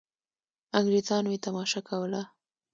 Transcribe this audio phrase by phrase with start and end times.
[0.79, 2.21] انګرېزانو یې تماشه کوله.